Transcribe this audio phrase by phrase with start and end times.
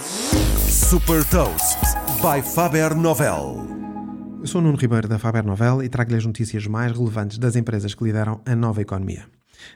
[0.00, 1.78] Super Toast
[2.20, 3.64] by Faber Novel.
[4.40, 7.54] Eu sou o Nuno Ribeiro da Faber Novel e trago-lhe as notícias mais relevantes das
[7.54, 9.24] empresas que lideram a nova economia.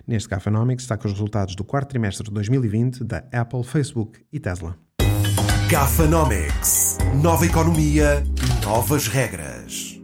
[0.04, 4.40] Neste Gafanomics está com os resultados do quarto trimestre de 2020 da Apple, Facebook e
[4.40, 4.76] Tesla.
[5.70, 6.98] Gafanomics.
[7.22, 8.24] Nova economia,
[8.64, 10.00] novas regras.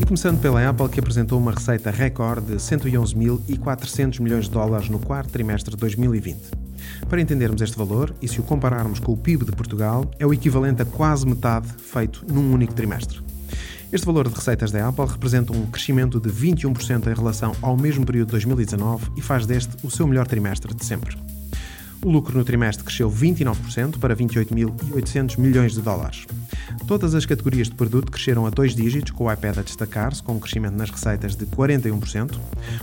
[0.00, 4.98] E começando pela Apple, que apresentou uma receita recorde de 111.400 milhões de dólares no
[4.98, 6.65] quarto trimestre de 2020.
[7.08, 10.32] Para entendermos este valor, e se o compararmos com o PIB de Portugal, é o
[10.32, 13.20] equivalente a quase metade feito num único trimestre.
[13.92, 18.04] Este valor de receitas da Apple representa um crescimento de 21% em relação ao mesmo
[18.04, 21.16] período de 2019 e faz deste o seu melhor trimestre de sempre.
[22.04, 26.26] O lucro no trimestre cresceu 29% para 28.800 milhões de dólares.
[26.86, 30.34] Todas as categorias de produto cresceram a dois dígitos, com o iPad a destacar-se, com
[30.34, 32.38] um crescimento nas receitas de 41%.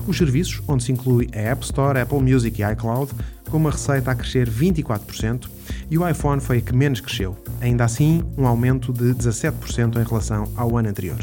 [0.07, 3.11] Os serviços, onde se inclui a App Store, Apple Music e iCloud,
[3.53, 5.47] com uma receita a crescer 24%,
[5.87, 10.03] e o iPhone foi a que menos cresceu, ainda assim um aumento de 17% em
[10.03, 11.19] relação ao ano anterior.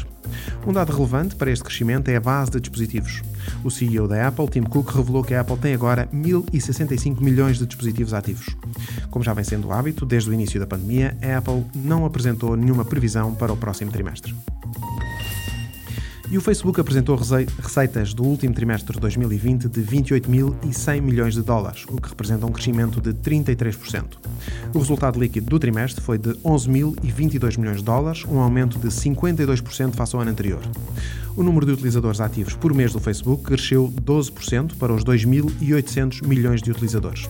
[0.65, 3.21] Um dado relevante para este crescimento é a base de dispositivos.
[3.65, 7.65] O CEO da Apple, Tim Cook, revelou que a Apple tem agora 1.065 milhões de
[7.65, 8.55] dispositivos ativos.
[9.09, 12.55] Como já vem sendo o hábito, desde o início da pandemia, a Apple não apresentou
[12.55, 14.33] nenhuma previsão para o próximo trimestre.
[16.31, 21.83] E o Facebook apresentou receitas do último trimestre de 2020 de 28.100 milhões de dólares,
[21.89, 24.13] o que representa um crescimento de 33%.
[24.73, 29.93] O resultado líquido do trimestre foi de 11.022 milhões de dólares, um aumento de 52%
[29.93, 30.61] face ao ano anterior.
[31.35, 36.61] O número de utilizadores ativos por mês do Facebook cresceu 12% para os 2.800 milhões
[36.61, 37.29] de utilizadores.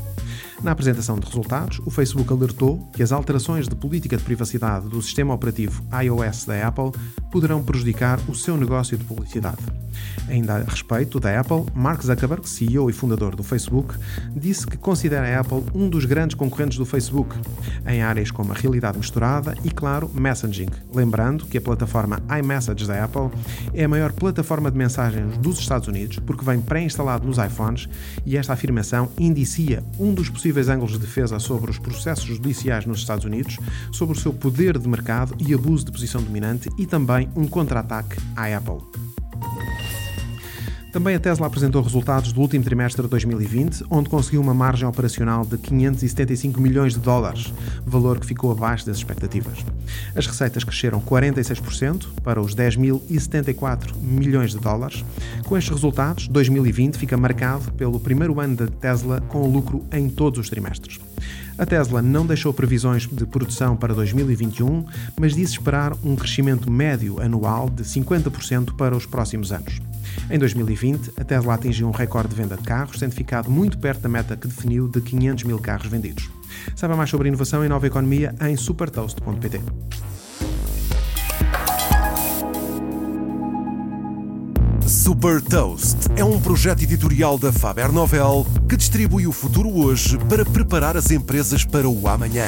[0.63, 5.01] Na apresentação de resultados, o Facebook alertou que as alterações de política de privacidade do
[5.01, 6.91] sistema operativo iOS da Apple
[7.31, 9.57] poderão prejudicar o seu negócio de publicidade.
[10.29, 13.95] Ainda a respeito da Apple, Mark Zuckerberg, CEO e fundador do Facebook,
[14.35, 17.35] disse que considera a Apple um dos grandes concorrentes do Facebook,
[17.87, 20.69] em áreas como a realidade misturada e, claro, messaging.
[20.93, 23.29] Lembrando que a plataforma iMessage da Apple
[23.73, 27.89] é a maior plataforma de mensagens dos Estados Unidos porque vem pré-instalado nos iPhones
[28.25, 32.99] e esta afirmação indicia um dos possíveis ângulos de defesa sobre os processos judiciais nos
[32.99, 33.57] Estados Unidos,
[33.91, 38.17] sobre o seu poder de mercado e abuso de posição dominante e também um contra-ataque
[38.35, 39.10] à Apple.
[40.91, 45.45] Também a Tesla apresentou resultados do último trimestre de 2020, onde conseguiu uma margem operacional
[45.45, 47.53] de 575 milhões de dólares,
[47.85, 49.59] valor que ficou abaixo das expectativas.
[50.13, 55.05] As receitas cresceram 46% para os 10.074 milhões de dólares.
[55.45, 60.41] Com estes resultados, 2020 fica marcado pelo primeiro ano da Tesla com lucro em todos
[60.41, 60.99] os trimestres.
[61.57, 64.85] A Tesla não deixou previsões de produção para 2021,
[65.17, 69.90] mas disse esperar um crescimento médio anual de 50% para os próximos anos.
[70.29, 74.01] Em 2020, a Tesla atingiu um recorde de venda de carros, tendo ficado muito perto
[74.01, 76.29] da meta que definiu de 500 mil carros vendidos.
[76.75, 79.61] Saiba mais sobre inovação e nova economia em supertoast.pt.
[84.87, 90.43] Super Toast é um projeto editorial da Faber Novel que distribui o futuro hoje para
[90.43, 92.45] preparar as empresas para o amanhã.